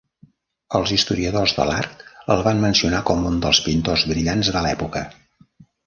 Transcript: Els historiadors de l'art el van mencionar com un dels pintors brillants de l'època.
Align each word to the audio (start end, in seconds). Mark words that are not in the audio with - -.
Els 0.79 0.93
historiadors 0.95 1.53
de 1.59 1.67
l'art 1.71 2.01
el 2.37 2.43
van 2.49 2.65
mencionar 2.65 3.05
com 3.13 3.31
un 3.33 3.39
dels 3.47 3.63
pintors 3.71 4.09
brillants 4.15 4.55
de 4.57 4.69
l'època. 4.69 5.09